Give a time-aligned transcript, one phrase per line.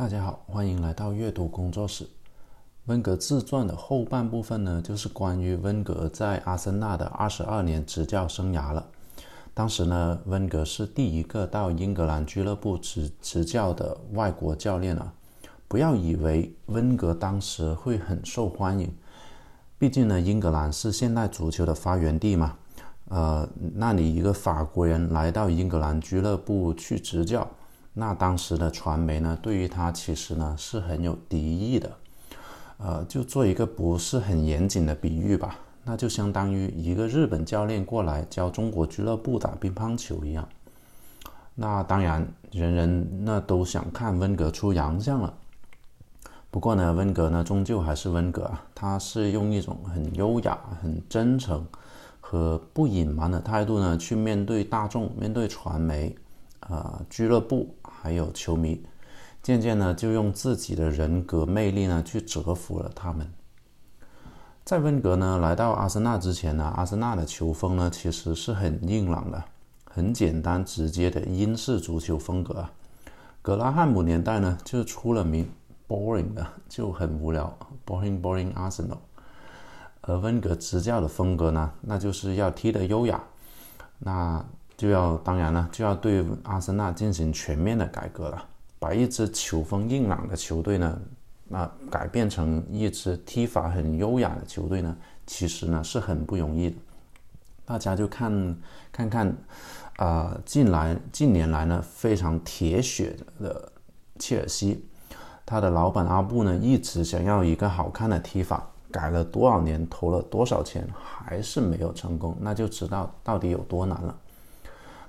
[0.00, 2.08] 大家好，欢迎来到阅读工作室。
[2.86, 8.86] 温格自传的后半部分呢，就是关于温格在阿森纳的二十二年执教生涯了。
[9.52, 15.12] 当时呢，温格是第一个到英格兰俱乐部执执教的外国教练啊。
[15.68, 18.90] 不要以为温格当时会很受欢迎，
[19.78, 22.56] 毕竟呢，英格兰是现代足球的发源地嘛。
[23.10, 27.46] 呃，那你一个法国人来到英格兰俱乐部去执教，
[27.92, 31.90] 那当时的传媒呢，对于他其实呢是很有敌意的。
[32.78, 40.48] 呃，就做一个不是很严谨的比喻吧，那就相当于一个日本教练过来教中国俱乐部打乒乓球一样。
[41.54, 45.34] 那当然，人人那都想看温格出洋相了。
[46.50, 51.66] 不过呢，温格呢终究还是温格啊，他是用一种很优雅、很真诚
[52.18, 56.16] 和不隐瞒的态度呢去面对大众、面对传媒、
[56.60, 58.84] 啊俱乐部还有球迷，
[59.42, 63.30] 渐渐呢就用自己的人格魅力呢去折服了他们。
[64.64, 69.42] 在温格呢来到阿森纳之前呢，阿森纳的球风呢其实是很硬朗的、
[69.84, 72.72] 很简单直接的英式足球风格啊。
[73.42, 75.50] 格拉汉姆年代呢就出了名。
[75.88, 77.52] boring 的就很无聊
[77.84, 78.98] ，boring boring Arsenal。
[80.02, 83.20] 而温格执教的风格呢，那就是要踢得优雅，
[83.98, 84.44] 那
[84.80, 88.42] 就要当然了，就要对阿森纳进行全面的改革了，
[88.78, 90.98] 把一支球风硬朗的球队呢，
[91.48, 96.76] 那改变成一支踢法很优雅的球队呢，其实呢是很不容易的。
[97.66, 98.56] 大家就看
[98.90, 99.36] 看看，
[99.96, 103.70] 啊，近来近年来呢非常铁血的
[104.18, 104.82] 切尔西。
[105.44, 114.16] 他的老板阿布呢，一直想要一个好看的踢法，改了多少年，投了多少钱，还是没有成功，那就知道到底有多难了。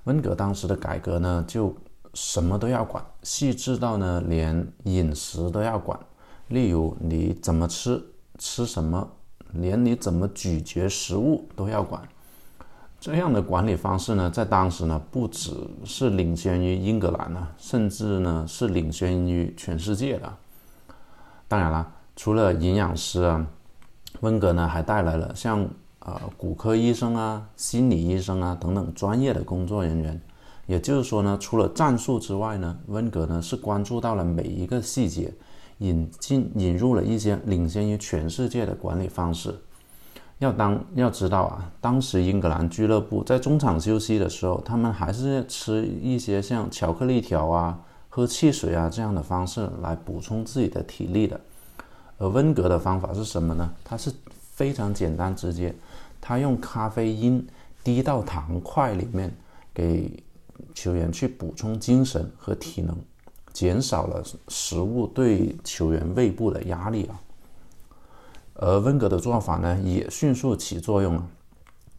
[0.05, 1.75] 温格当时的改革呢，就
[2.13, 5.99] 什么都要管，细致到呢，连饮食都要管，
[6.47, 8.03] 例如你怎么吃，
[8.37, 9.07] 吃什么，
[9.53, 12.01] 连你怎么咀嚼食物都要管。
[12.99, 15.51] 这样的管理方式呢，在当时呢，不只
[15.85, 20.31] 是领先于英格兰呢，甚至呢是领先于全世界的。
[21.47, 23.45] 当然了，除了营养师啊，
[24.19, 25.67] 温格呢还带来了像
[26.05, 30.21] 呃骨科医生啊、心理医生啊等等专业的工作人员。
[30.67, 35.33] 也就是说呢，除了战术之外呢，温格呢是关注到了每一个细节，
[35.79, 39.53] 引进引入了一些领先于全世界的管理方式。
[40.39, 47.79] 要当要知道啊，当时英格兰俱乐部在中场休息的时候，他们还是吃一些像巧克力条啊、
[48.09, 51.39] 喝汽水啊这样的方式来补充自己的体力的。
[52.17, 53.71] 而温格的方法是什么呢？
[53.83, 54.11] 他是
[54.51, 55.75] 非常简单直接，
[56.21, 57.45] 他用咖啡因
[57.83, 59.35] 滴到糖块里面，
[59.73, 60.23] 给
[60.75, 62.95] 球员去补充精神和体能，
[63.51, 67.19] 减少了食物对球员胃部的压力啊。
[68.53, 71.27] 而温格的做法呢，也迅速起作用了。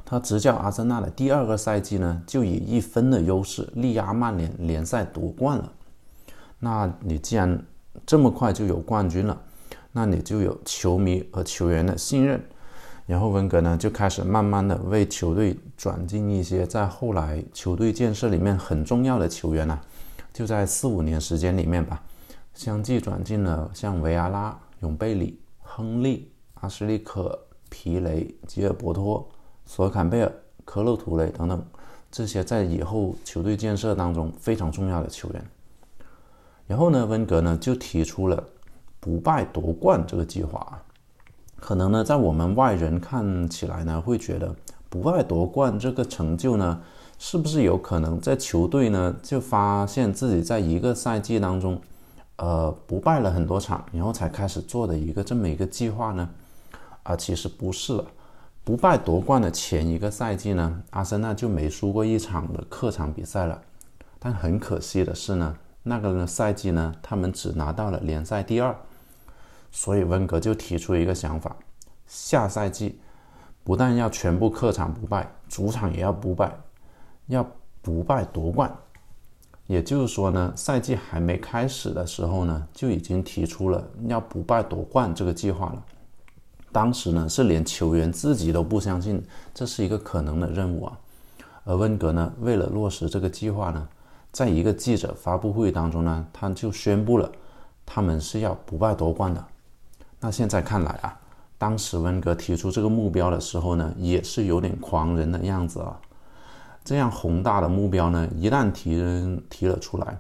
[0.05, 5.73] 他执教阿森纳的第二个赛季呢，就以一分的优势力压曼联联赛夺冠了。
[6.61, 7.65] 那你既然
[8.07, 9.41] 这么快就有冠军了，
[9.91, 12.41] 那你就有球迷和球员的信任。
[13.13, 19.79] 然后温格呢，就开始慢慢的为球队转进一些在后来球队建设里面很重要的球员啊。
[20.33, 22.03] 就在四五年时间里面吧，
[22.55, 26.33] 相继转进了像维阿拉、永贝里、亨利。
[26.55, 29.29] 阿什利可、皮雷、吉尔伯托、
[29.67, 30.33] 索坎贝尔、
[30.65, 31.63] 科洛图雷等等，
[32.11, 35.45] 这些在以后球队建设当中非常重要的球员。
[36.67, 38.43] 然后呢，温格呢就提出了
[39.01, 40.83] 不败夺冠这个计划啊。
[41.63, 44.53] 可能呢，在我们外人看起来呢，会觉得
[44.89, 46.81] 不败夺冠这个成就呢，
[47.21, 51.81] 是不是有可能在球队呢就发现自己在一个赛季当中，
[52.35, 56.29] 呃，不败了很多场，然后才开始做的一个这么一个计划呢？
[57.05, 58.05] 啊，其实不是了。
[58.65, 63.63] 不败夺冠的前一个赛季呢，阿森纳就没输过一场的客场比赛了。
[64.19, 68.77] 但很可惜的是呢，那个赛季呢，他们只拿到了联赛第二。
[69.73, 71.57] 所以温格就提出一个想法：
[72.07, 73.01] 下赛季
[73.65, 76.53] 不但要全部客场不败，主场也要不败，
[77.27, 77.45] 要
[77.81, 78.73] 不败夺冠。
[79.67, 85.83] 也就是说呢，赛季还没开始的时候呢，就已经提出了要不败夺冠这个计划了。
[86.71, 89.25] 当时呢，是连球员自己都不相信
[89.55, 90.99] 这是一个可能的任务啊。
[91.65, 93.89] 而温格呢，为了落实这个计划呢，
[94.33, 97.31] 在一个记者发布会当中呢，他就宣布了
[97.87, 99.43] 他们是要不败夺冠的。
[100.25, 101.19] 那现在看来啊，
[101.59, 106.01] 当时温格提出这个目标的时候呢，也是有点狂人的样子啊。
[106.85, 108.97] 这样宏大的目标呢，一旦提
[109.51, 110.17] 提了出来，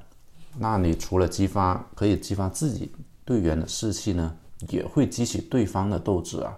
[0.59, 2.91] 那你除了激发可以激发自己
[3.25, 4.35] 队员的士气呢，
[4.71, 6.53] 也会激起对方的斗志啊。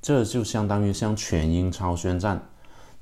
[0.00, 2.40] 这就相当于向全英超宣战，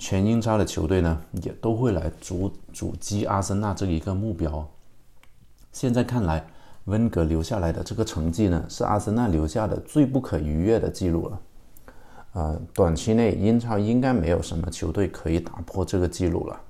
[0.01, 4.69] 全英超的球队呢也都会来阻阻击阿森纳这一个目标。
[5.73, 6.45] 现在看来，
[6.89, 11.41] 温格留下来的这个成绩呢，是阿森纳留下的最不可逾越的记录了。
[12.33, 16.61] 呃，短期内英超应该没有什么球队可以打破这个记录了。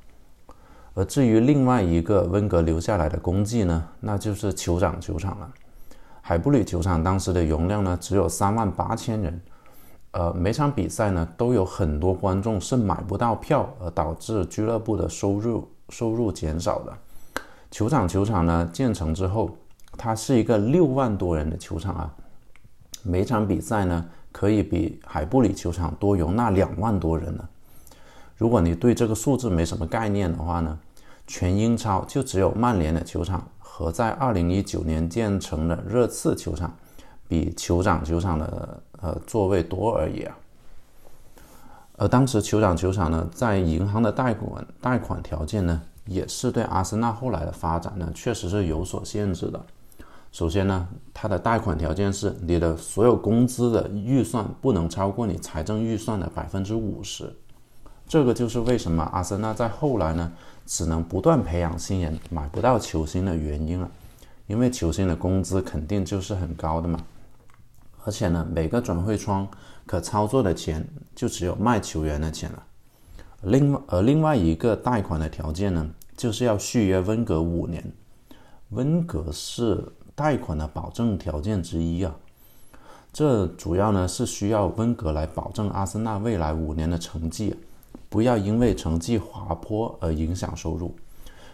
[0.94, 5.48] 而至于另外一个温格留下来的功绩呢，那就是酋长球场了。
[6.20, 9.40] 海布里球场当时的容量呢只有三万八千人，
[10.10, 16.92] 呃，每场比赛呢都有很多观众是买不到票，而导致俱乐部的收入收入减少的。
[17.70, 19.50] 酋长球场呢建成之后，
[19.98, 22.14] 它是一个六万多人的球场啊，
[23.02, 27.46] 每场比赛呢可以比海布里球场多容纳两万多人呢。
[28.36, 30.78] 如果你对这个数字没什么概念的话呢？
[31.30, 36.74] 全英超就只有曼联的球场和在二零一九年建成的热刺球场，
[37.28, 40.34] 比酋长球场的呃座位多而已啊。
[41.98, 49.62] 而当时酋长球场呢，在银行的贷款贷款条件呢，也是对阿森纳后来的发展呢，确实是有所限制的。
[50.30, 57.32] 首先呢，它的贷款条件是你的所有工资的预算不能超过你财政预算的百分之五十。
[58.06, 60.32] 这个就是为什么阿森纳在后来呢？
[60.64, 63.90] 只能不断培养新人，买不到球星的原因了，
[64.46, 67.00] 因为球星的工资肯定就是很高的嘛，
[68.04, 69.48] 而且呢，每个转会窗
[69.86, 72.62] 可操作的钱就只有卖球员的钱了。
[73.42, 77.92] 另外，而另外一个贷款的条件呢，就是要续约温格五年，
[78.70, 79.82] 温格是
[80.18, 82.12] 贷款的保证条件之一啊。
[83.12, 87.54] 这主要呢是需要温格来保证阿森纳未来五年的成绩。
[88.08, 90.92] 不要因为成绩滑坡而影响收入，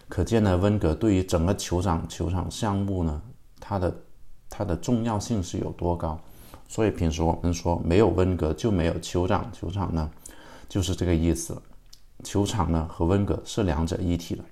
[0.08, 3.20] 可见呢，温格对于整个酋长球场项目呢，
[3.60, 3.94] 它的
[4.48, 6.18] 它的重要性是有多高。
[6.66, 10.10] 所以平时我们说没有温格就没有酋长球场呢，
[10.70, 11.62] 就是这个意思了。
[12.22, 14.44] 球场呢和温格是两者一体的。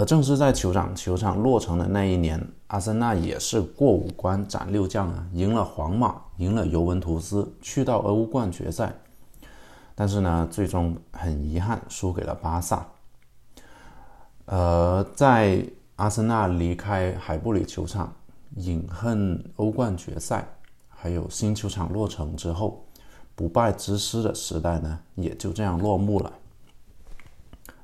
[0.00, 8.94] 而正是在酋长球场落成的那一年，阿森纳也是过五关斩六将啊，赢了皇马，赢了尤文图斯，去到欧冠决赛。
[9.94, 12.86] 但是呢，最终很遗憾输给了巴萨。
[14.46, 15.62] 呃，在
[15.96, 18.10] 阿森纳离开海布里球场，
[18.56, 20.48] 饮恨欧冠决赛，
[20.88, 22.82] 还有新球场落成之后，
[23.34, 26.32] 不败之师的时代呢，也就这样落幕了。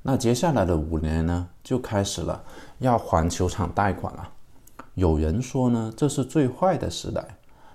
[0.09, 2.41] 那接下来的五年呢，就开始了
[2.79, 4.25] 要还球场贷款了。
[4.93, 7.21] 有人说呢，这是最坏的时代，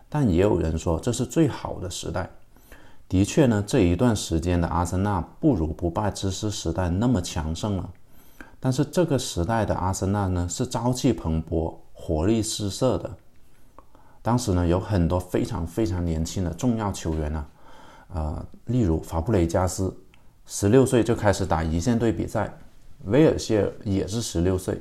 [0.09, 2.31] 但也有人说这是最好的时代。
[3.07, 7.87] 的确呢，这一段时间的阿森纳不如不败之师时代那么强盛了。
[8.59, 13.11] 但是这个时代的阿森纳呢，是朝气蓬勃、活力四射的。
[14.23, 17.47] 当时呢，有很多非常非常年轻的重要球员呢，
[18.15, 19.95] 呃，例如法布雷加斯，
[20.55, 22.45] 十六岁就开始打一线队比赛；
[23.07, 24.75] 威尔谢尔也是十六岁；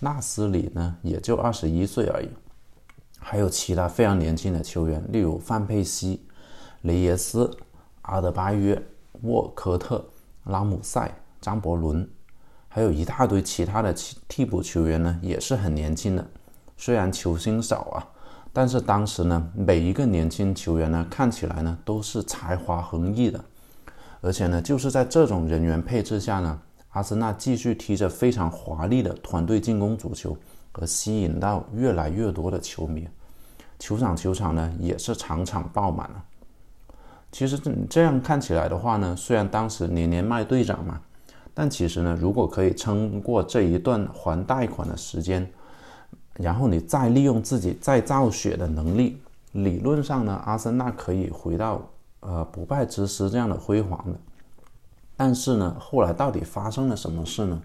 [0.00, 2.28] 纳斯里呢，也就二十一岁而已。
[3.20, 6.20] 还有其他非常年轻的球员，例如范佩西、
[6.80, 7.48] 雷耶斯。
[8.02, 8.76] 阿德巴约、
[9.20, 10.04] 沃科特、
[10.46, 11.08] 拉姆塞、
[11.40, 12.04] 张伯伦，
[12.68, 13.94] 还有一大堆其他的
[14.26, 16.26] 替补球员呢，也是很年轻的。
[16.76, 18.02] 虽然球星少啊，
[18.52, 23.42] 但是当时呢，每一个年轻球员呢，看起来呢都是才华横溢的。
[24.22, 26.58] 而且呢，就是在这种人员配置下呢，
[26.90, 30.34] 阿森纳继续踢着非常华丽的团队进攻足球，
[30.72, 33.06] 而吸引到越来越多的球迷。
[33.78, 36.24] 球场球场呢，也是场场爆满了。
[37.32, 41.00] 其实这这样看起来的话呢，虽然当时年年卖队长嘛，
[41.52, 45.50] 但其实呢，如果可以撑过这一段还贷款的时间，
[46.34, 51.82] 然后你再利用自己再造血的能力，理论上呢，阿森纳可以回到
[52.22, 54.18] 呃不败之师这样的辉煌的。
[55.14, 57.60] 但是呢，后来到底发生了什么事呢？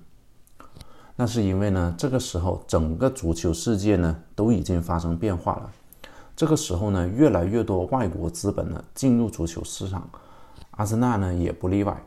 [1.16, 5.72] 那是因为呢，这个时候整个足球世界呢都已经发生变化了。
[6.36, 10.08] 这个时候呢，越来越多外国资本呢进入足球市场，
[10.72, 12.00] 阿森纳呢也不例外。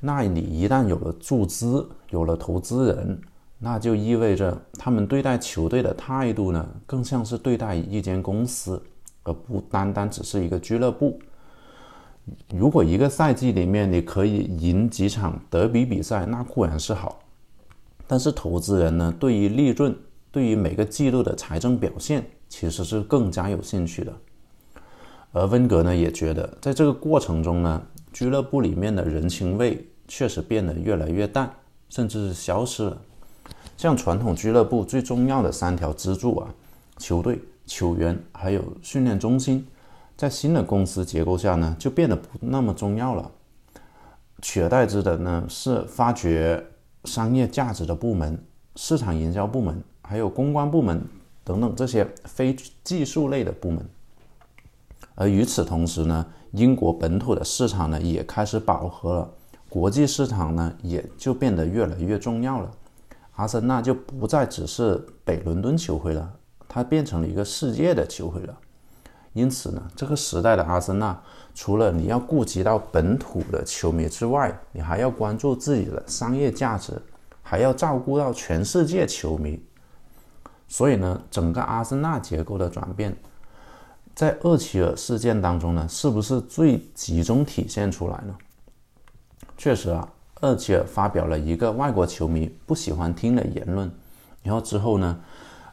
[0.00, 3.20] 那你一旦有了注资，有了投资人，
[3.60, 8.82] 那就意味着他们对待球队的态度呢，更像是对待一间公司，
[9.22, 11.16] 而不单单只是一个俱乐部。
[12.54, 17.20] 如果一个赛季里面你可以赢几场德比比赛，那固然是好，
[18.06, 19.94] 但是投资人呢，对于利润，
[20.30, 22.24] 对于每个季度的财政表现。
[22.46, 24.12] 其实是更加有兴趣的，
[25.32, 31.52] 而温格呢也觉得，在这个过程中呢，俱乐部里面的人情味确实变得越来越淡，
[31.88, 32.96] 甚至是消失了。
[33.76, 36.54] 像传统俱乐部最重要的三条支柱啊，
[36.98, 39.66] 球队、球员还有训练中心，
[40.16, 43.30] 在新的公司结构下呢，就变得不那么重要了。
[44.40, 46.64] 取而代之的呢，是发掘
[47.04, 48.38] 商业价值的部门、
[48.76, 51.02] 市场营销部门，还有公关部门
[51.42, 53.84] 等等这些非技术类的部门。
[55.14, 59.30] 而与此同时呢，英国本土的市场呢也开始饱和了，
[59.68, 62.70] 国际市场呢也就变得越来越重要了。
[63.36, 66.32] 阿森纳就不再只是北伦敦球会了，
[66.68, 68.58] 它变成了一个世界的球会了。
[69.34, 71.20] 因此呢，这个时代的阿森纳，
[71.54, 76.92] 除了你要顾及到本土的球迷之外，你还要关注自己的商业价值，
[77.42, 79.62] 还要照顾到全世界球迷。
[80.66, 83.14] 所以呢，整个阿森纳结构的转变。
[84.14, 88.34] 在厄齐尔事件当中呢，是不是最集中体现出来呢？
[89.56, 90.08] 确实啊，
[90.42, 93.90] 厄齐尔发表了一个外国球迷不喜欢听的言论，
[94.44, 95.20] 然后之后呢，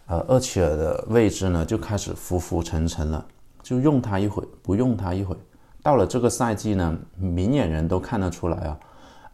[0.07, 3.23] 呃，厄齐尔的位置呢就开始浮浮沉沉了，
[3.61, 5.35] 就用他一会，不用他一会。
[5.83, 8.79] 到了这个赛季呢，明眼人都看得出来啊，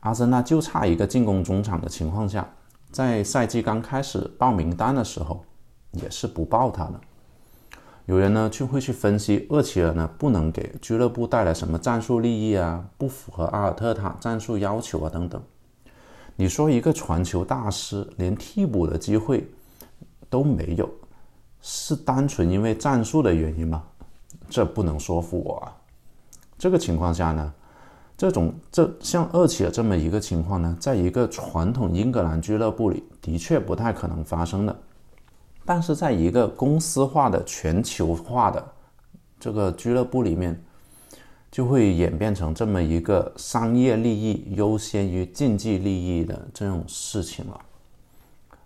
[0.01, 2.47] 阿森纳就差一个进攻中场的情况下，
[2.91, 5.43] 在赛季刚开始报名单的时候，
[5.91, 7.01] 也是不报他的。
[8.05, 15.41] 有人呢就会去分析厄齐尔呢不能给俱乐部带来什么战术利益啊，不符合阿尔特塔战术要求啊等等。
[16.37, 19.45] 你说一个传球大师连替补的机会
[20.29, 20.89] 都没有，
[21.59, 23.83] 是单纯因为战术的原因吗？
[24.49, 25.75] 这不能说服我啊。
[26.57, 27.53] 这个情况下呢，
[28.17, 34.75] 这种这像厄齐尔这么一个情况呢，在一个传统英格兰俱乐部里的确不太可能发生的。
[35.65, 38.65] 但是在一个公司化的全球化的
[39.39, 40.59] 这个俱乐部里面，
[41.51, 47.59] 就会演变成这么一个商业利益优先于竞技利益的这种事情了。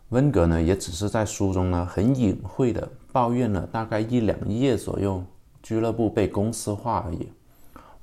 [0.10, 5.24] 温格呢，也只是在书中呢很隐晦的抱怨了大概一两页左右，
[5.62, 7.30] 俱乐部被公司化而已。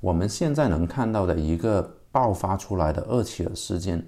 [0.01, 4.05] 我们现在能看到的一个爆发出来的厄齐尔事件，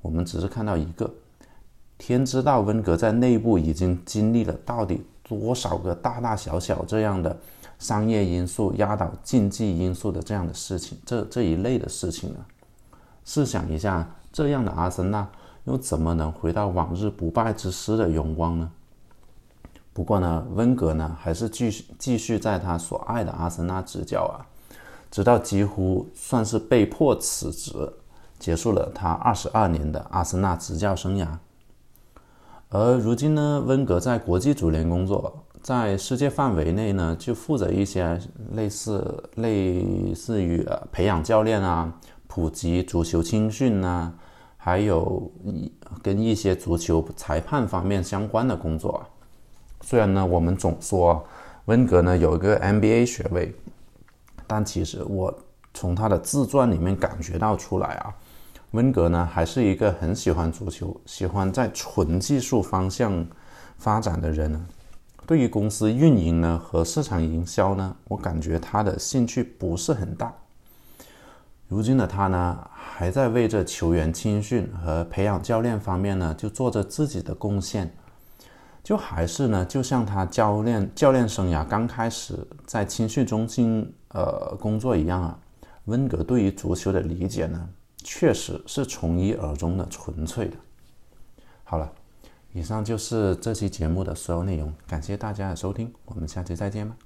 [0.00, 1.10] 我们只是看到一个。
[1.96, 7.36] 天知道温格在内部已经经历了到底多少个大大小小这样的
[7.78, 12.38] 商业因素压倒竞技因素的这样的事情，这这一类的事情呢？
[13.24, 15.26] 试想一下，这样的阿森纳
[15.64, 18.70] 又怎么能回到往日不败之师的荣光呢？
[19.94, 24.42] 不过呢，温格呢还是继续继续在他所爱的阿森纳执教啊，
[25.08, 27.72] 直到几乎算是被迫辞职，
[28.40, 31.28] 结束了他二十二年的阿森纳执教生涯。
[32.70, 38.20] 而如今呢，温格在国际足联工作，在世界范围内呢，就负责一些
[38.52, 41.94] 类似类似于培养教练啊、
[42.26, 44.12] 普及足球青训啊，
[44.56, 45.30] 还有
[46.02, 49.06] 跟一些足球裁判方面相关的工作啊。
[49.86, 51.22] 虽然呢，我们总说
[51.66, 53.54] 温格呢有一个 MBA 学位，
[54.46, 55.32] 但其实我
[55.74, 58.14] 从他的自传里面感觉到出来啊。
[58.70, 63.26] 温格呢，还是一个很喜欢足球、喜欢在纯技术方向
[63.76, 64.66] 发展的人呢。
[65.26, 70.32] 对于公司运营呢和市场营销呢，我感觉他的兴趣不是很大。
[71.68, 77.94] 如今的他呢，还在为这球员青训和培养教练方面呢，就做着自己的贡献。
[78.84, 85.36] 就还是呢，就像他教练教练生涯刚开始在青训中心呃工作一样啊。
[85.86, 87.68] 温格对于足球的理解呢？
[88.02, 90.56] 确实是从一而终的纯粹的。
[91.62, 91.92] 好了，
[92.52, 96.96] 以上就是这期节目的所有内容，感谢大家的收听，我们下期再见吧。